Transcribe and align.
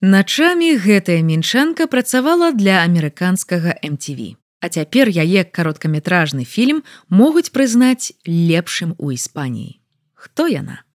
Начамі 0.00 0.76
гэтая 0.78 1.26
мінчанка 1.26 1.88
працавала 1.90 2.52
для 2.54 2.86
амерыканскага 2.86 3.74
MTV. 3.82 4.38
А 4.62 4.70
цяпер 4.70 5.10
яе 5.10 5.42
кароткаметражны 5.42 6.46
фільм 6.46 6.86
могуць 7.10 7.50
прызнаць 7.50 8.14
лепшым 8.22 8.94
у 8.98 9.10
Іспаніі. 9.10 9.82
Хто 10.14 10.46
яна? 10.46 10.86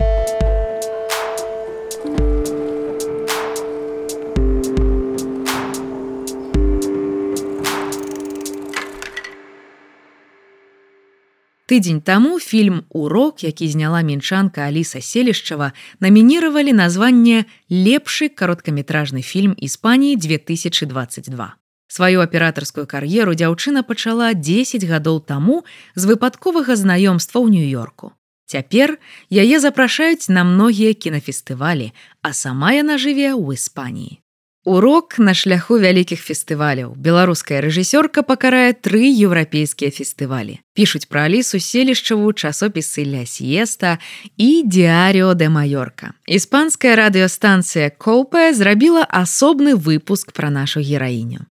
Тыдзень 11.74 12.02
таму 12.02 12.40
фільм 12.40 12.84
урок, 12.90 13.44
які 13.44 13.68
зняла 13.68 14.02
мінчанка 14.02 14.62
Аліса 14.62 15.02
селішчава, 15.02 15.72
намініравалі 16.00 16.74
названне 16.74 17.46
лепшы 17.66 18.30
кароткаметражны 18.30 19.26
фільм 19.26 19.56
Іспаніі 19.58 20.16
2022. 20.16 21.56
Сваю 21.88 22.22
аператарскую 22.22 22.86
кар'еру 22.86 23.34
дзяўчына 23.34 23.82
пачала 23.82 24.38
10 24.38 24.86
гадоў 24.86 25.26
таму 25.26 25.66
з 25.98 26.06
выпадковага 26.06 26.78
знаёмства 26.78 27.42
ў 27.42 27.50
нью-йорку. 27.50 28.14
Цяпер 28.46 29.02
яе 29.34 29.58
запрашаюць 29.58 30.30
на 30.30 30.46
многія 30.46 30.94
кінафестывалі, 30.94 31.90
а 32.22 32.38
сама 32.38 32.78
яна 32.78 33.02
жыве 33.02 33.34
ў 33.34 33.58
Іспаніі. 33.58 34.22
Урок 34.66 35.20
на 35.20 35.34
шляху 35.36 35.76
вялікіх 35.76 36.24
фестываляў. 36.24 36.96
Беларуская 36.96 37.60
рэжысёрка 37.60 38.24
пакарае 38.24 38.72
тры 38.72 39.04
еўрапейскія 39.12 39.92
фестывалі. 39.92 40.64
Пішуць 40.72 41.04
пра 41.12 41.28
алісу 41.28 41.60
селішчаву 41.60 42.32
часопісы 42.32 43.04
ля 43.04 43.28
сіеста 43.28 44.00
і 44.40 44.64
Діарыо 44.64 45.36
де 45.36 45.52
Маёрка. 45.52 46.16
Іспанская 46.32 46.96
радыёстанцыя 46.96 47.92
Коупе 47.92 48.56
зрабіла 48.56 49.04
асобны 49.04 49.76
выпуск 49.76 50.32
пра 50.32 50.48
нашу 50.48 50.80
гераіню. 50.80 51.44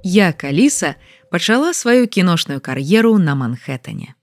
Я 0.00 0.32
каліса 0.32 0.96
пачала 1.28 1.76
сваю 1.76 2.08
кіношную 2.08 2.64
кар'еру 2.64 3.18
на 3.20 3.36
Манхэттане. 3.36 4.15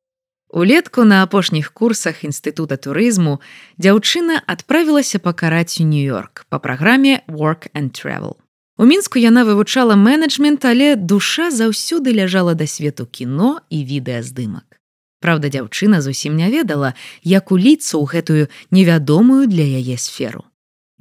Улетку 0.54 1.04
на 1.04 1.24
апошніх 1.24 1.74
курсах 1.74 2.22
інстытута 2.22 2.78
турызму 2.78 3.40
дзяўчына 3.82 4.38
адправілася 4.46 5.18
пакараць 5.18 5.82
у 5.82 5.86
нью-йорк 5.90 6.46
па 6.46 6.62
праграме 6.62 7.26
work 7.26 7.74
and 7.74 7.90
travel. 7.90 8.38
У 8.78 8.86
мінску 8.86 9.18
яна 9.18 9.50
вывучала 9.50 9.98
менеджмент, 9.98 10.62
але 10.62 10.94
душа 10.96 11.50
заўсёды 11.50 12.14
ляжала 12.14 12.54
да 12.54 12.70
свету 12.70 13.10
кіно 13.10 13.66
і 13.74 13.82
відэаздымак. 13.82 14.78
Праўда, 15.26 15.50
дзяўчына 15.50 16.06
зусім 16.06 16.38
не 16.38 16.54
ведала, 16.54 16.94
як 17.26 17.50
уліцца 17.50 17.98
ў 17.98 18.06
гэтую 18.06 18.46
невядомую 18.70 19.50
для 19.50 19.66
яе 19.66 19.98
сферу. 19.98 20.46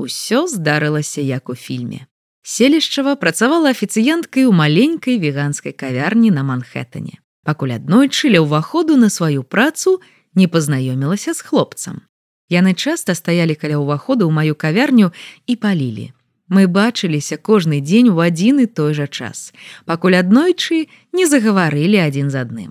Усё 0.01 0.49
здарылася 0.49 1.21
як 1.21 1.53
у 1.53 1.55
фільме. 1.55 2.09
Селішчава 2.41 3.21
працавала 3.21 3.69
афіцыянткай 3.69 4.49
у 4.49 4.53
маленькай 4.57 5.21
веганскай 5.21 5.77
кавярні 5.77 6.33
на 6.33 6.41
Манхэттане 6.41 7.22
пакуль 7.45 7.75
аднойчы 7.77 8.33
ля 8.33 8.41
ўваходу 8.43 8.97
на 8.97 9.11
сваю 9.11 9.43
працу 9.43 10.01
не 10.35 10.47
пазнаёмілася 10.49 11.35
з 11.35 11.41
хлопцам. 11.43 12.03
Яны 12.49 12.75
часта 12.75 13.15
стаялі 13.15 13.55
каля 13.55 13.81
ўваходу 13.81 14.29
ў 14.29 14.33
маю 14.33 14.55
кавярню 14.55 15.13
і 15.47 15.57
палілі. 15.57 16.13
Мы 16.53 16.69
бачыліся 16.69 17.41
кожны 17.41 17.81
дзень 17.81 18.13
у 18.13 18.21
адзін 18.21 18.61
і 18.61 18.67
той 18.69 18.93
жа 18.93 19.09
час, 19.09 19.57
пакуль 19.89 20.21
аднойчы 20.21 20.87
не 21.17 21.25
загаварылі 21.25 21.97
адзін 22.05 22.29
з 22.29 22.37
адным. 22.45 22.71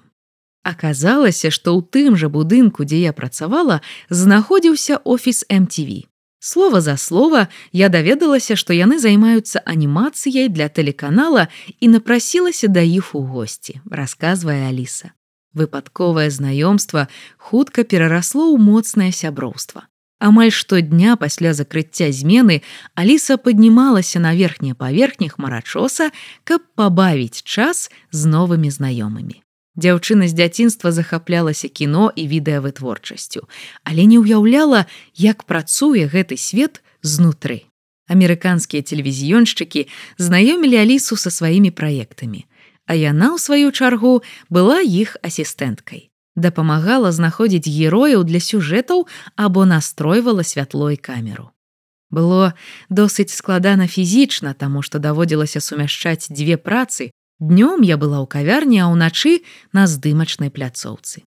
Аказалася, 0.61 1.49
што 1.49 1.73
ў 1.73 1.81
тым 1.89 2.13
жа 2.13 2.29
будынку, 2.29 2.85
дзе 2.85 3.01
я 3.01 3.13
працавала, 3.17 3.81
знаходзіўся 4.13 5.01
офіс 5.01 5.41
MTV. 5.49 6.05
Слова 6.43 6.81
за 6.81 6.97
слова 6.97 7.47
я 7.71 7.87
даведалася, 7.87 8.55
што 8.57 8.73
яны 8.73 8.97
займаюцца 8.97 9.61
анімацыяй 9.61 10.49
для 10.49 10.73
тэлеканала 10.73 11.53
і 11.77 11.93
напрасілася 11.93 12.65
да 12.65 12.81
іх 12.81 13.13
у 13.13 13.21
госці, 13.21 13.77
расказвае 13.85 14.65
Аліса. 14.65 15.13
Выпадковае 15.53 16.33
знаёмства 16.33 17.05
хутка 17.37 17.85
перарасло 17.85 18.49
ў 18.49 18.57
моцнае 18.57 19.13
сяброўства. 19.13 19.85
Амаль 20.17 20.49
штодня 20.49 21.13
пасля 21.13 21.53
закрыцця 21.53 22.09
змены 22.09 22.65
Аліса 22.97 23.37
паднімалася 23.37 24.17
на 24.17 24.33
верхнія 24.33 24.73
паверхнях 24.73 25.37
марачоса, 25.37 26.09
каб 26.41 26.65
пабавіць 26.73 27.45
час 27.45 27.93
з 28.09 28.25
новымі 28.25 28.73
знаёмымі. 28.73 29.45
Дзяўчына 29.81 30.29
з 30.29 30.37
дзяцінства 30.37 30.91
захаплялася 30.93 31.65
кіно 31.65 32.13
і 32.13 32.27
відэавытворчасцю, 32.29 33.49
але 33.81 34.05
не 34.05 34.21
ўяўляла, 34.21 34.85
як 35.17 35.49
працуе 35.49 36.05
гэты 36.05 36.37
свет 36.37 36.85
знутры. 37.01 37.65
Амерыканскія 38.05 38.85
тэлевізіёншчыкі 38.85 39.89
знаёмілі 40.21 40.77
алісу 40.77 41.17
са 41.17 41.33
сваімі 41.33 41.73
праектамі, 41.73 42.45
а 42.85 42.93
яна 42.93 43.33
ў 43.33 43.37
сваю 43.41 43.73
чаргу 43.73 44.21
была 44.53 44.85
іх 44.85 45.17
асістэнткай. 45.25 46.13
Дапамагала 46.35 47.09
знаходзіць 47.09 47.65
герояў 47.65 48.21
для 48.21 48.37
сюжэтаў 48.37 49.09
або 49.33 49.65
настройвала 49.65 50.45
святло 50.45 50.91
і 50.93 50.97
камеру. 51.01 51.49
Было 52.11 52.53
досыць 52.89 53.33
складана 53.33 53.87
фізічна, 53.87 54.53
таму 54.53 54.85
што 54.85 54.99
даводзілася 54.99 55.63
сумяшчаць 55.63 56.29
дзве 56.29 56.59
працы, 56.59 57.09
Днём 57.41 57.81
я 57.81 57.97
была 57.97 58.21
ў 58.21 58.29
кавярні, 58.29 58.85
а 58.85 58.93
ўначы 58.93 59.41
на 59.73 59.89
здымачнай 59.89 60.53
пляцоўцы. 60.53 61.25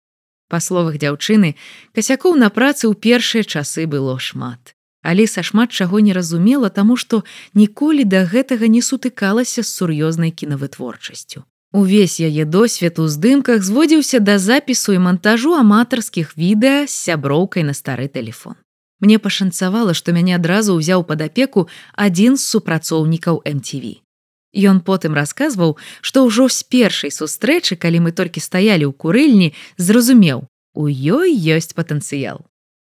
Па 0.51 0.59
словах 0.59 0.99
дзяўчыны, 0.99 1.55
касякоў 1.95 2.35
на 2.35 2.51
працы 2.51 2.91
ў 2.91 2.99
першыя 2.99 3.47
часы 3.47 3.87
было 3.87 4.19
шмат. 4.19 4.75
Аліса 5.07 5.39
шмат 5.39 5.71
чаго 5.71 6.03
не 6.03 6.11
разумела, 6.11 6.67
таму 6.67 6.99
што 6.99 7.23
ніколі 7.55 8.03
да 8.03 8.27
гэтага 8.27 8.67
не 8.67 8.83
сутыкалася 8.83 9.63
з 9.63 9.71
сур'ёзнай 9.71 10.35
кінавытворчасцю. 10.35 11.47
Увесь 11.71 12.19
яе 12.19 12.43
досвед 12.43 12.99
у 12.99 13.07
здымках 13.07 13.63
зводзіўся 13.63 14.19
да 14.19 14.35
запісу 14.35 14.91
і 14.91 14.99
монтажу 15.07 15.55
аматарскіх 15.55 16.35
відэа 16.35 16.91
з 16.91 16.91
сяброўкай 16.91 17.63
на 17.63 17.71
стары 17.71 18.11
телефон. 18.11 18.59
Мне 18.99 19.17
пашанцавала, 19.17 19.95
што 19.95 20.11
мяне 20.11 20.35
адразу 20.35 20.75
ўзяў 20.75 21.07
пад 21.07 21.23
апеку 21.23 21.71
адзін 21.95 22.35
з 22.35 22.43
супрацоўнікаў 22.43 23.47
MTV. 23.47 24.03
Ён 24.51 24.83
потым 24.83 25.15
расказваў, 25.15 25.77
што 26.01 26.27
ўжо 26.27 26.49
з 26.51 26.63
першай 26.67 27.11
сустрэчы, 27.11 27.79
калі 27.79 28.07
мы 28.07 28.11
толькі 28.11 28.43
стаялі 28.43 28.87
ў 28.87 28.93
курыльні, 28.93 29.55
зразумеў: 29.77 30.47
у 30.75 30.87
ёй 30.87 31.31
ёсць 31.31 31.71
патэнцыял. 31.71 32.43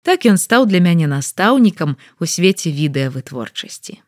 Так 0.04 0.28
ён 0.28 0.38
стаў 0.38 0.68
для 0.68 0.80
мяне 0.80 1.08
настаўнікам 1.08 1.98
у 2.20 2.24
свеце 2.28 2.70
відэавытворчасці. 2.70 4.04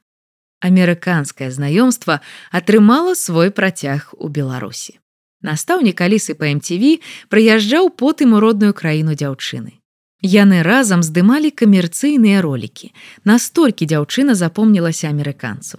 Амерыканскае 0.59 1.49
знаёмства 1.51 2.21
атрымала 2.51 3.15
свой 3.15 3.49
працяг 3.51 4.13
у 4.17 4.27
Беларусі. 4.27 4.99
Настаўнік 5.41 6.01
алісы 6.01 6.33
па 6.33 6.49
MTV 6.49 6.99
прыязджаў 7.29 7.93
потым 7.93 8.33
у 8.33 8.39
родную 8.41 8.73
краіну 8.73 9.13
дзяўчыны. 9.13 9.77
Яны 10.21 10.63
разам 10.65 11.05
здымалі 11.05 11.53
камерцыйныя 11.53 12.41
ролікі. 12.41 12.89
Настолькі 13.23 13.85
дзяўчына 13.85 14.33
запомнілася 14.33 15.13
амерыканцу. 15.13 15.77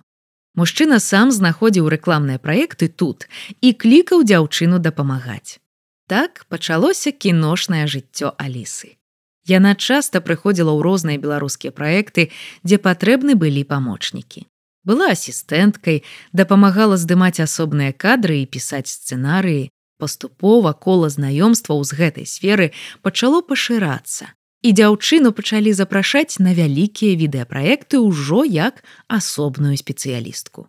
Мужчына 0.59 0.99
сам 0.99 1.31
знаходзіў 1.31 1.87
рэкламныя 1.93 2.43
праекты 2.43 2.89
тут 2.91 3.29
і 3.63 3.71
клікаў 3.83 4.25
дзяўчыну 4.27 4.81
дапамагаць. 4.83 5.63
Так 6.11 6.47
пачалося 6.51 7.13
кіношнае 7.15 7.87
жыццё 7.87 8.33
Алісы. 8.43 8.99
Яна 9.47 9.79
часта 9.79 10.19
прыходзіла 10.19 10.75
ў 10.75 10.83
розныя 10.83 11.19
беларускія 11.23 11.71
праекты, 11.71 12.35
дзе 12.67 12.79
патрэбны 12.83 13.39
былі 13.39 13.63
памочнікі. 13.71 14.43
Была 14.83 15.15
асістэнткай, 15.15 16.03
дапамагала 16.33 16.99
здымаць 16.99 17.39
асобныя 17.39 17.95
кадры 17.95 18.43
і 18.43 18.51
пісаць 18.51 18.91
сцэнарыі, 18.91 19.71
паступова 20.03 20.75
кола 20.75 21.07
знаёмстваў 21.07 21.87
з 21.87 22.03
гэтай 22.03 22.27
сферы 22.27 22.75
пачало 23.07 23.47
пашырацца 23.47 24.35
і 24.63 24.73
дзяўчыну 24.73 25.33
пачалі 25.33 25.73
запрашаць 25.73 26.43
на 26.43 26.55
вялікія 26.55 27.15
відэапраекты 27.15 28.03
ўжо 28.03 28.43
як 28.45 28.83
асобную 29.07 29.77
спецыялістку. 29.79 30.67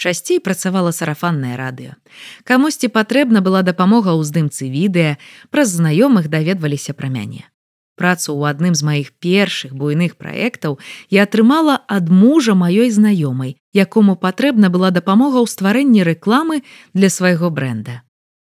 Часцей 0.00 0.40
працавала 0.40 0.92
сарафаннае 0.96 1.56
радыё. 1.60 1.92
Камусьці 2.44 2.88
патрэбна 2.88 3.44
была 3.44 3.60
дапамога 3.60 4.16
ў 4.16 4.24
здымцы 4.24 4.68
відэа, 4.72 5.20
праз 5.52 5.76
знаёмых 5.76 6.32
даведваліся 6.32 6.96
пра 6.96 7.12
мяне. 7.12 7.44
Працу 8.00 8.32
ў 8.32 8.48
адным 8.48 8.72
з 8.72 8.80
маіх 8.80 9.12
першых 9.20 9.76
буйных 9.76 10.16
праектаў 10.16 10.80
я 11.12 11.28
атрымала 11.28 11.84
ад 11.84 12.08
мужа 12.08 12.56
маёй 12.56 12.88
знаёмай, 12.88 13.60
якому 13.76 14.16
патрэбна 14.16 14.72
была 14.72 14.88
дапамога 14.88 15.44
ў 15.44 15.46
стварэнні 15.52 16.00
рэкламы 16.08 16.64
для 16.96 17.12
свайго 17.12 17.52
бренда. 17.52 18.00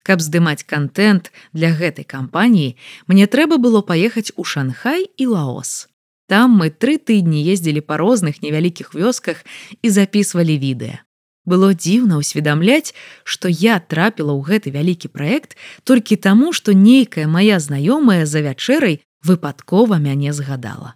Каб 0.06 0.22
здымаць 0.22 0.62
контент 0.62 1.32
для 1.50 1.74
гэтай 1.74 2.06
кампаніі, 2.06 2.76
мне 3.10 3.26
трэба 3.26 3.58
было 3.58 3.82
паехаць 3.82 4.30
у 4.38 4.44
Шанхай 4.46 5.10
і 5.18 5.26
Лаос. 5.26 5.88
Там 6.30 6.54
мы 6.54 6.70
тры 6.70 6.94
тыдні 7.02 7.42
ездзілі 7.42 7.82
па 7.82 7.98
розных 7.98 8.38
невялікіх 8.38 8.94
вёсках 8.94 9.42
і 9.82 9.90
записывалі 9.90 10.54
відэа. 10.62 11.02
Было 11.46 11.74
дзіўна 11.74 12.22
ўсведамляць, 12.22 12.94
што 13.26 13.50
я 13.50 13.82
трапіла 13.82 14.30
ў 14.30 14.46
гэты 14.46 14.70
вялікі 14.70 15.10
праект 15.10 15.58
толькі 15.82 16.14
таму, 16.14 16.54
што 16.54 16.70
нейкая 16.70 17.26
моя 17.26 17.58
знаёмая 17.58 18.30
за 18.30 18.46
вячэрай 18.46 19.02
выпадкова 19.26 19.98
мяне 19.98 20.30
згадала. 20.30 20.94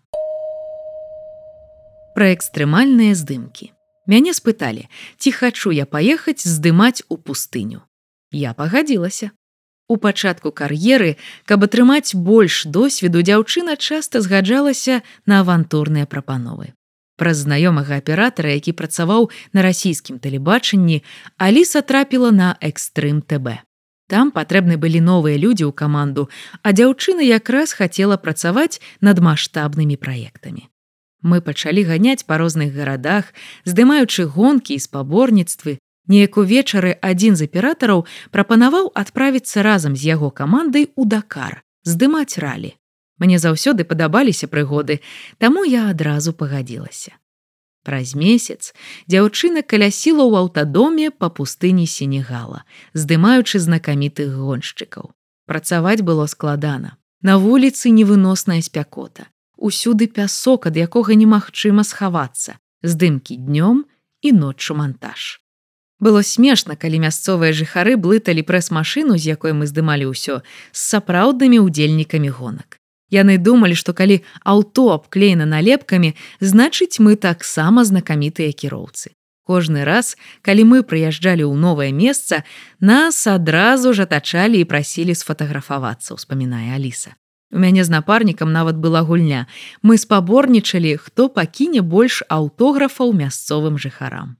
пра 2.14 2.34
экстрэмальныя 2.36 3.14
здымкі. 3.14 3.72
Мяне 4.10 4.34
спыталі, 4.36 4.90
ці 5.16 5.30
хачу 5.32 5.70
я 5.72 5.86
паехаць 5.86 6.44
здымаць 6.44 7.06
у 7.08 7.16
пустыню. 7.16 7.86
Я 8.32 8.54
пагадзілася. 8.54 9.30
У 9.90 9.96
пачатку 9.96 10.52
кар'еры, 10.54 11.16
каб 11.50 11.66
атрымаць 11.66 12.14
больш 12.14 12.62
досведу, 12.64 13.26
дзяўчына 13.26 13.74
часта 13.74 14.20
згаджалася 14.22 15.02
на 15.26 15.40
авантурныя 15.42 16.06
прапановы. 16.06 16.70
Праз 17.18 17.42
знаёмага 17.42 17.98
аператара, 17.98 18.54
які 18.54 18.72
працаваў 18.72 19.28
на 19.52 19.66
расійскім 19.66 20.22
тэлебачанні, 20.22 21.02
Аліса 21.36 21.82
трапіла 21.82 22.30
на 22.30 22.54
экстрым 22.62 23.18
ТБ. 23.20 23.66
Там 24.06 24.30
патрэбны 24.30 24.78
былі 24.78 25.02
новыя 25.02 25.34
людзі 25.34 25.66
ў 25.66 25.74
каманду, 25.74 26.30
а 26.62 26.70
дзяўчына 26.70 27.26
якраз 27.26 27.74
хацела 27.74 28.16
працаваць 28.16 28.78
над 29.02 29.18
маштабнымі 29.18 29.98
праектамі. 29.98 30.70
Мы 31.22 31.42
пачалі 31.42 31.82
ганяць 31.84 32.24
па 32.24 32.38
розных 32.38 32.72
гарадах, 32.72 33.34
здымаючы 33.66 34.24
гонкі 34.24 34.78
і 34.78 34.82
спаборніцтвы, 34.86 35.82
Неяк 36.10 36.36
увечары 36.42 36.96
адзін 37.06 37.38
з 37.38 37.46
аператараў 37.46 38.02
прапанаваў 38.34 38.90
адправіцца 38.98 39.62
разам 39.62 39.94
з 39.94 40.10
яго 40.10 40.34
камандай 40.34 40.90
у 40.98 41.06
дакар, 41.06 41.62
здымаць 41.86 42.42
ралі. 42.42 42.74
Мне 43.22 43.38
заўсёды 43.38 43.86
падабаліся 43.86 44.48
прыгоды, 44.50 44.98
таму 45.38 45.62
я 45.62 45.86
адразу 45.94 46.32
пагадзілася. 46.32 47.14
Праз 47.86 48.14
месяц 48.18 48.74
дзяўчына 49.06 49.62
калясіла 49.62 50.24
ў 50.26 50.34
аўтадоме 50.42 51.14
па 51.14 51.30
пустыні 51.30 51.86
сенегала, 51.86 52.64
здымаючы 52.92 53.62
знакамітых 53.62 54.34
гоншчыкаў. 54.34 55.14
Працаваць 55.46 56.02
было 56.02 56.26
складана. 56.26 56.96
На 57.22 57.36
вуліцы 57.38 57.92
невыносная 57.94 58.60
спякота. 58.66 59.28
Усюды 59.56 60.08
пясок, 60.08 60.66
ад 60.66 60.76
якога 60.76 61.14
немагчыма 61.14 61.84
схавацца, 61.84 62.56
здымкі 62.82 63.36
днём 63.36 63.84
і 64.24 64.32
ноччу 64.32 64.74
монтаж. 64.74 65.40
Было 66.00 66.22
смешна, 66.24 66.76
калі 66.80 67.04
мясцовыя 67.04 67.52
жыхары 67.52 68.00
блыталі 68.00 68.40
прэс-машыну, 68.40 69.20
з 69.20 69.36
якой 69.36 69.52
мы 69.52 69.68
здымалі 69.68 70.08
ўсё 70.08 70.40
з 70.72 70.80
сапраўднымі 70.80 71.60
ўдзельнікамі 71.60 72.32
гонак. 72.32 72.80
Яны 73.12 73.36
думалі, 73.36 73.76
што 73.76 73.92
калі 73.92 74.24
аўто 74.40 74.96
абклеена 74.96 75.44
налепкамі, 75.44 76.16
значыць 76.40 77.02
мы 77.04 77.20
таксама 77.20 77.84
знакамітыя 77.84 78.56
кіроўцы. 78.56 79.12
Кожны 79.44 79.84
раз, 79.84 80.16
калі 80.46 80.64
мы 80.64 80.78
прыязджалі 80.86 81.44
ў 81.44 81.54
новае 81.58 81.90
месца, 81.92 82.46
нас 82.78 83.26
адразу 83.26 83.92
ж 83.92 84.06
атачалі 84.06 84.62
і 84.62 84.64
прасілі 84.64 85.12
сфотаграфавацца, 85.12 86.14
успамінае 86.14 86.72
Аліса. 86.78 87.18
У 87.50 87.58
мяне 87.58 87.82
з 87.84 87.90
напарнікам 87.90 88.52
нават 88.54 88.78
была 88.78 89.02
гульня. 89.02 89.50
Мы 89.82 89.98
спаборнічалі, 89.98 90.96
хто 91.02 91.28
пакіне 91.28 91.82
больш 91.82 92.22
аўтографаў 92.30 93.10
мясцовым 93.10 93.74
жыхарам. 93.74 94.38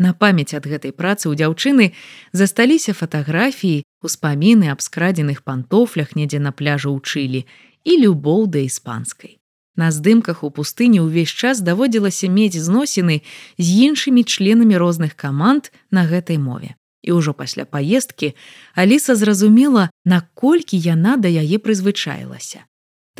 На 0.00 0.14
памяць 0.16 0.56
ад 0.56 0.64
гэтай 0.64 0.96
працы 0.96 1.28
ў 1.28 1.36
дзяўчыны 1.36 1.92
засталіся 2.32 2.96
фатаграфіі, 2.96 3.84
успаміны 4.00 4.72
аб 4.72 4.80
скрадзеных 4.80 5.44
пантофлях 5.44 6.16
недзе 6.16 6.40
на 6.40 6.56
пляжу 6.56 6.96
ў 6.96 7.04
чылі 7.04 7.40
і 7.84 7.92
любоў 8.08 8.48
да 8.48 8.64
іспанскай. 8.64 9.36
На 9.76 9.92
здымках 9.92 10.40
у 10.40 10.48
пустыні 10.48 11.04
ўвесь 11.04 11.36
час 11.36 11.60
даводзілася 11.60 12.32
мець 12.32 12.56
зносіны 12.56 13.20
з 13.60 13.66
іншымі 13.92 14.24
членамі 14.24 14.80
розных 14.80 15.12
каманд 15.20 15.68
на 15.92 16.08
гэтай 16.08 16.40
мове. 16.40 16.80
І 17.04 17.20
ўжо 17.20 17.36
пасля 17.36 17.68
паездкі 17.68 18.32
Аліса 18.72 19.16
зразумела, 19.20 19.92
наколькі 20.08 20.80
яна 20.80 21.20
да 21.20 21.28
яе 21.28 21.60
прызвычаілася. 21.60 22.64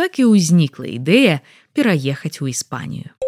Так 0.01 0.17
і 0.17 0.33
ўзнікла 0.33 0.89
ідэя 0.97 1.45
пераехаць 1.77 2.41
у 2.41 2.49
Іспанію. 2.49 3.20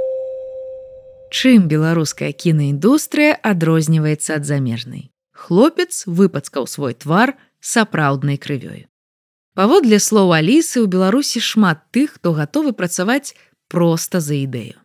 Чым 1.32 1.64
беларуская 1.64 2.28
кінаіндустрыя 2.36 3.40
адрозніваецца 3.40 4.36
ад 4.36 4.44
замежнай. 4.44 5.08
Хлопец 5.32 6.04
выпацкаў 6.04 6.68
свой 6.68 6.92
твар 6.92 7.32
сапраўднай 7.64 8.36
крывёю. 8.36 8.84
Паводле 9.56 9.96
слоў 9.96 10.36
Алісы 10.36 10.84
ў 10.84 10.92
Беларусі 10.92 11.40
шмат 11.40 11.88
тых, 11.88 12.20
хто 12.20 12.36
гатовы 12.36 12.76
працаваць 12.76 13.32
проста 13.72 14.20
за 14.20 14.36
ідэю. 14.44 14.76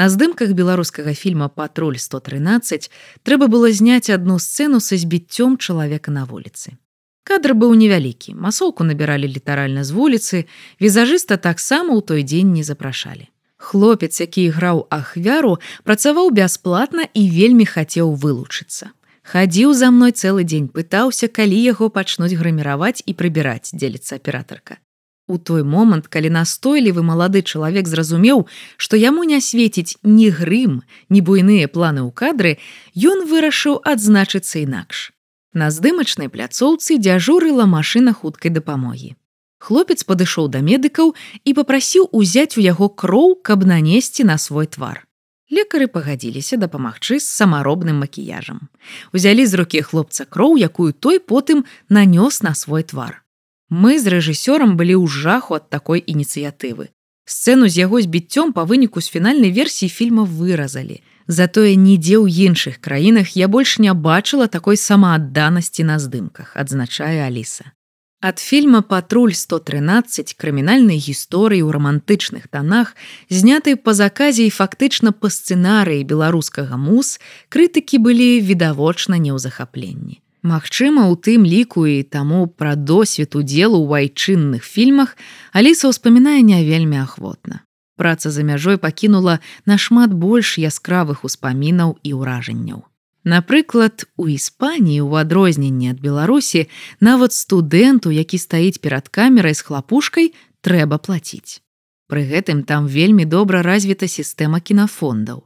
На 0.00 0.08
здымках 0.08 0.56
беларускага 0.56 1.12
фільма 1.12 1.52
патруль 1.52 2.00
113 2.00 2.88
трэба 3.28 3.52
было 3.52 3.68
зняць 3.68 4.08
адну 4.08 4.40
сцэну 4.40 4.80
са 4.80 4.96
збіццём 4.96 5.60
чалавека 5.60 6.08
на 6.08 6.24
вуліцы. 6.24 6.80
Кадр 7.28 7.52
быў 7.52 7.76
невялікі, 7.76 8.32
масоўку 8.32 8.80
набіралі 8.80 9.28
літаральна 9.28 9.84
з 9.84 9.92
вуліцы, 9.92 10.48
візажыста 10.80 11.36
таксама 11.36 11.92
ў 11.92 12.00
той 12.00 12.24
дзень 12.24 12.56
не 12.56 12.64
запрашалі. 12.64 13.28
Хлопец, 13.56 14.20
які 14.20 14.42
іграў 14.52 14.86
ахвяру, 14.90 15.58
працаваў 15.84 16.30
бясплатна 16.30 17.08
і 17.14 17.22
вельмі 17.30 17.64
хацеў 17.64 18.12
вылучыцца. 18.14 18.92
Хадзіў 19.26 19.74
за 19.74 19.90
мной 19.90 20.12
цэлы 20.12 20.44
дзень, 20.44 20.68
пытаўся, 20.68 21.26
калі 21.26 21.56
яго 21.58 21.88
пачнуць 21.90 22.36
граміраваць 22.38 23.02
і 23.06 23.12
прыбіраць, 23.16 23.74
дзеліцца 23.74 24.20
аператарка. 24.22 24.78
У 25.26 25.38
той 25.38 25.64
момант, 25.66 26.06
калі 26.06 26.30
настойлівы 26.30 27.02
малады 27.02 27.42
чалавек 27.42 27.88
зразумеў, 27.90 28.46
што 28.76 28.94
яму 28.94 29.24
не 29.26 29.40
свеціць 29.40 29.98
ні 30.04 30.30
грым, 30.30 30.82
ні 31.10 31.20
буйныя 31.20 31.66
планы 31.66 32.06
ў 32.06 32.14
кадры, 32.14 32.52
ён 32.94 33.26
вырашыў 33.26 33.82
адзначыцца 33.82 34.62
інакш. 34.62 35.10
На 35.50 35.74
здымачнай 35.74 36.30
пляцоўцы 36.30 37.00
дзяжурыла 37.02 37.66
машына 37.66 38.14
хуткай 38.14 38.54
дапамогі. 38.54 39.16
Хлопец 39.58 40.04
падышоў 40.04 40.48
да 40.52 40.60
медыкаў 40.60 41.14
і 41.44 41.54
попрасіў 41.54 42.08
узяць 42.12 42.58
у 42.58 42.64
яго 42.64 42.88
кроў, 42.88 43.36
каб 43.42 43.64
нанесці 43.64 44.24
на 44.24 44.38
свой 44.38 44.66
твар. 44.66 45.06
Лекары 45.50 45.86
пагадзіліся 45.86 46.56
дапамагчы 46.58 47.20
з 47.22 47.26
самаробным 47.30 48.02
макіяжам. 48.02 48.66
Узялі 49.14 49.46
з 49.46 49.54
рукі 49.54 49.82
хлопца 49.82 50.26
кроў, 50.26 50.58
якую 50.58 50.92
той 50.92 51.22
потым 51.22 51.64
нанёс 51.88 52.42
на 52.42 52.54
свой 52.54 52.82
твар. 52.82 53.22
Мы 53.70 53.98
з 54.02 54.10
рэжысёрам 54.10 54.74
былі 54.74 54.98
ў 54.98 55.06
жаху 55.06 55.54
ад 55.58 55.70
такой 55.70 56.02
ініцыятывы. 56.02 56.90
Сцэну 57.26 57.70
з 57.70 57.78
яго 57.82 58.02
збіццём 58.02 58.50
па 58.54 58.66
выніку 58.66 58.98
з 59.02 59.10
фінальнай 59.10 59.50
версіі 59.50 59.90
фільма 59.90 60.26
выразалі. 60.26 61.02
Затое 61.26 61.74
нідзе 61.74 62.18
ў 62.22 62.30
іншых 62.30 62.78
краінах 62.78 63.34
я 63.38 63.46
больш 63.46 63.78
не 63.78 63.94
бачыла 63.94 64.46
такой 64.46 64.78
самаадданасці 64.78 65.86
на 65.86 65.98
здымках, 65.98 66.54
адзначае 66.54 67.26
Аліса. 67.26 67.75
Ад 68.20 68.38
фільма 68.38 68.80
патруль 68.82 69.36
113 69.36 70.34
крымінальнай 70.40 70.96
гісторыі 70.96 71.60
ў 71.60 71.70
рамантычных 71.76 72.48
танах, 72.48 72.96
зняты 73.28 73.76
па 73.76 73.92
заказе 73.92 74.48
і 74.48 74.54
фактычна 74.56 75.12
па 75.12 75.28
сцэнарыі 75.28 76.00
беларускага 76.08 76.80
мус, 76.80 77.20
крытыкі 77.52 78.00
былі 78.00 78.40
відавочна 78.40 79.20
не 79.20 79.36
ў 79.36 79.38
захапленні. 79.38 80.24
Магчыма, 80.40 81.12
у 81.12 81.14
тым 81.20 81.44
ліку 81.44 81.84
і 81.84 82.08
таму 82.08 82.48
пра 82.48 82.72
досвед 82.72 83.36
удзелу 83.36 83.84
ў 83.84 84.08
айчынных 84.08 84.64
фільмах 84.64 85.12
Аліса 85.52 85.92
ўспамінае 85.92 86.40
не 86.40 86.64
вельмі 86.64 87.04
ахвотна. 87.04 87.68
Праца 88.00 88.32
за 88.32 88.40
мяжой 88.48 88.80
пакінула 88.80 89.44
нашмат 89.68 90.16
больш 90.16 90.56
яскравых 90.56 91.20
успамінаў 91.20 92.00
і 92.00 92.10
ўражанняў. 92.16 92.88
Напрыклад, 93.26 94.06
у 94.14 94.30
Іспаніі 94.30 95.02
ў 95.02 95.26
адрозненні 95.26 95.90
ад 95.90 95.98
Беларусі 95.98 96.70
нават 97.02 97.34
студэнту, 97.34 98.14
які 98.14 98.38
стаіць 98.38 98.78
перад 98.78 99.10
камерай 99.10 99.58
з 99.58 99.66
хлапушкай, 99.66 100.30
трэба 100.62 101.02
плаціць. 101.02 101.58
Пры 102.06 102.22
гэтым 102.22 102.62
там 102.62 102.86
вельмі 102.86 103.26
добра 103.26 103.66
развіта 103.66 104.06
сістэма 104.06 104.62
кінафондаў. 104.62 105.42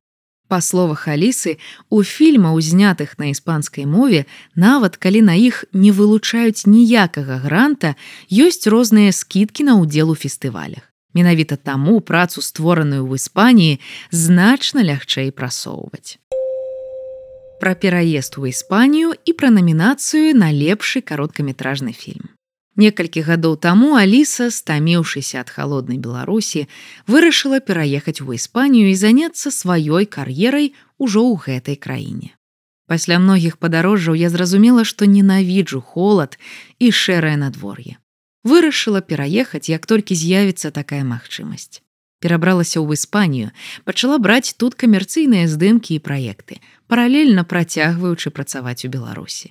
Па 0.52 0.60
словах 0.60 1.08
Алісы, 1.08 1.56
у 1.88 2.04
фільма, 2.04 2.52
узнятых 2.52 3.16
на 3.16 3.32
іспанскай 3.32 3.88
мове, 3.88 4.28
нават 4.52 5.00
калі 5.00 5.24
на 5.24 5.40
іх 5.40 5.64
не 5.72 5.88
вылучаюць 5.88 6.68
ніякага 6.68 7.40
гранта, 7.40 7.96
ёсць 8.28 8.68
розныя 8.68 9.08
скідкі 9.08 9.64
на 9.72 9.80
ўдзел 9.80 10.12
у 10.12 10.20
фестывалях. 10.20 10.84
Менавіта 11.16 11.56
таму 11.56 12.04
працу 12.04 12.44
створаную 12.44 13.08
ў 13.08 13.16
Іспаніі 13.16 13.80
значна 14.12 14.84
лягчэй 14.84 15.32
прасоўваць 15.32 16.20
пра 17.60 17.74
пераезд 17.74 18.38
у 18.38 18.46
Іспанію 18.48 19.12
і 19.24 19.32
пра 19.36 19.52
намінацыю 19.52 20.32
на 20.34 20.48
лепшы 20.48 21.04
кароткаметражны 21.04 21.92
фільм. 21.92 22.32
Некалькі 22.80 23.20
гадоў 23.28 23.60
таму 23.60 23.92
Аліса, 24.00 24.48
стаміўшыся 24.48 25.44
ад 25.44 25.52
халоднай 25.52 26.00
Беларусі, 26.00 26.64
вырашыла 27.04 27.60
пераехаць 27.60 28.24
у 28.24 28.32
Іспанію 28.32 28.88
і 28.88 28.96
заняцца 28.96 29.52
сваёй 29.52 30.08
кар'ерай 30.08 30.72
ужо 30.96 31.20
ў 31.20 31.36
гэтай 31.44 31.76
краіне. 31.76 32.32
Пасля 32.88 33.20
многіх 33.20 33.60
падарожжаў 33.60 34.16
я 34.16 34.32
зразумела, 34.32 34.88
што 34.88 35.04
ненавіджу 35.04 35.84
холад 35.84 36.40
і 36.80 36.88
шэрае 36.90 37.36
надвор'е. 37.36 38.00
Вырашыла 38.42 39.04
пераехаць, 39.04 39.68
як 39.68 39.84
толькі 39.84 40.16
з'явіцца 40.16 40.72
такая 40.72 41.04
магчымасць 41.04 41.84
перабралася 42.20 42.78
ў 42.84 42.94
Іспанію, 42.94 43.50
пачала 43.88 44.20
браць 44.20 44.54
тут 44.54 44.76
камерцыйныя 44.76 45.48
здымкі 45.48 45.96
і 45.96 46.04
праекты, 46.04 46.60
паралельна 46.86 47.42
працягваючы 47.42 48.30
працаваць 48.30 48.84
у 48.84 48.92
Беларусі. 48.92 49.50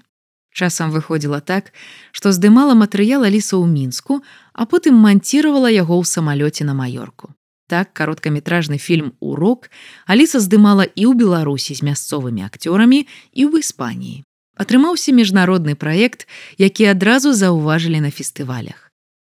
Часам 0.54 0.92
выходзіла 0.92 1.42
так, 1.42 1.74
што 2.12 2.32
здымала 2.32 2.74
матэрыял 2.74 3.26
Аліса 3.26 3.58
ў 3.58 3.66
мінску, 3.70 4.22
а 4.54 4.66
потым 4.66 4.98
манціравала 4.98 5.70
яго 5.70 5.98
ў 5.98 6.06
самалёце 6.06 6.66
на 6.66 6.74
маёрку. 6.74 7.34
Так 7.70 7.94
кароткаметражны 7.94 8.82
фільм 8.82 9.14
урок 9.20 9.70
Аліса 10.10 10.42
здымала 10.42 10.90
і 10.90 11.06
ў 11.06 11.14
Беларусі 11.14 11.78
з 11.78 11.86
мясцовымі 11.86 12.42
акцёрамі 12.50 13.06
і 13.06 13.42
ў 13.46 13.62
Іспаніі. 13.62 14.26
Атрымаўся 14.58 15.14
міжнародны 15.14 15.78
праект, 15.78 16.28
які 16.58 16.92
адразу 16.92 17.32
заўважылі 17.32 18.02
на 18.02 18.12
фестывалях. 18.12 18.89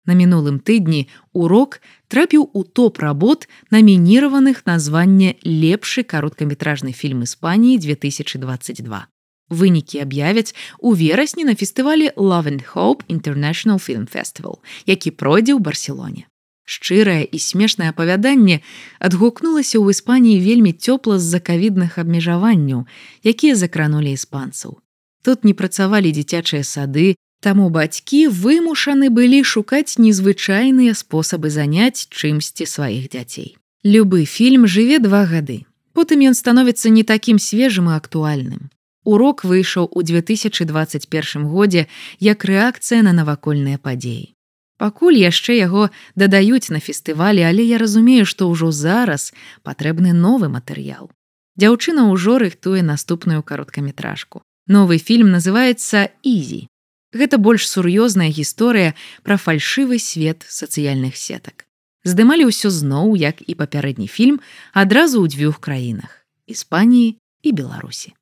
На 0.05 0.17
мінулым 0.17 0.57
тыдні 0.57 1.05
урок 1.33 1.81
трапіў 2.09 2.49
у 2.53 2.63
топ 2.63 2.97
работ 2.99 3.45
намініраваных 3.69 4.65
названне 4.65 5.37
лепшы 5.45 6.01
кароткаметражны 6.01 6.89
фільм 6.93 7.21
Іспаніі 7.21 7.77
2022. 7.77 9.05
Вынікі 9.51 10.01
аб'явяць 10.01 10.55
у 10.79 10.95
верасні 10.95 11.45
на 11.45 11.53
фестывалі 11.53 12.09
Love 12.17 12.49
and 12.49 12.61
Hope 12.73 13.05
International 13.11 13.77
Film 13.77 14.07
Festival, 14.09 14.63
які 14.87 15.11
пройдзе 15.11 15.53
ў 15.53 15.59
Барселоне. 15.61 16.25
Шчырае 16.65 17.27
і 17.27 17.37
смешнае 17.37 17.91
апавяданне 17.91 18.63
адгукнулася 18.97 19.77
ў 19.77 19.91
Іспаніі 19.91 20.41
вельмі 20.41 20.71
цёпла 20.73 21.19
з 21.19 21.29
закавідных 21.29 21.99
абмежаванняў, 22.01 22.87
якія 23.21 23.53
закранулі 23.59 24.15
іспанцаў. 24.15 24.79
Тут 25.21 25.43
не 25.45 25.53
працавалі 25.53 26.09
дзіцячыя 26.15 26.63
сады, 26.63 27.19
таму 27.41 27.69
бацькі 27.73 28.27
вымушаны 28.29 29.09
былі 29.09 29.41
шукаць 29.43 29.97
незвычайныя 29.97 30.93
спосабы 30.93 31.49
заняць 31.49 32.07
чымсьці 32.07 32.69
сваіх 32.69 33.09
дзяцей. 33.09 33.57
Любы 33.83 34.25
фільм 34.25 34.67
жыве 34.69 35.01
два 35.01 35.25
гады. 35.25 35.65
Потым 35.97 36.21
ён 36.31 36.37
становіцца 36.37 36.93
не 36.93 37.03
такім 37.03 37.41
свежым 37.41 37.89
і 37.89 37.97
актуальным. 37.97 38.69
Урок 39.03 39.43
выйшаў 39.43 39.89
у 39.89 40.03
2021 40.05 41.49
годзе 41.49 41.87
як 42.19 42.45
рэакцыя 42.45 43.01
на 43.01 43.11
навакольныя 43.17 43.81
падзеі. 43.81 44.37
Пакуль 44.77 45.17
яшчэ 45.17 45.57
яго 45.57 45.89
дадаюць 46.15 46.73
на 46.73 46.79
фестывалі, 46.79 47.41
але 47.45 47.65
я 47.65 47.77
разумею, 47.77 48.25
што 48.25 48.49
ўжо 48.49 48.71
зараз 48.71 49.33
патрэбны 49.61 50.13
новы 50.13 50.49
матэрыял. 50.49 51.09
Дзяўчына 51.57 52.09
ўжо 52.09 52.37
рыхтуе 52.41 52.81
наступную 52.81 53.43
кароткаметражку. 53.43 54.41
Новы 54.65 54.97
фільм 54.97 55.29
называецца 55.33 56.09
Ізі. 56.23 56.70
Гэта 57.11 57.37
больш 57.37 57.67
сур'ёзная 57.67 58.31
гісторыя 58.31 58.95
пра 59.23 59.35
фальшывы 59.35 59.99
свет 59.99 60.47
сацыяльных 60.47 61.19
сетак. 61.19 61.67
Здымалі 62.07 62.47
ўсё 62.47 62.71
зноў, 62.71 63.19
як 63.19 63.43
і 63.43 63.53
папярэдні 63.53 64.07
фільм 64.07 64.39
адразу 64.73 65.19
ў 65.21 65.27
дзвюх 65.27 65.59
краінах: 65.59 66.23
Іспаніі 66.47 67.19
і 67.43 67.49
Беларусі. 67.51 68.15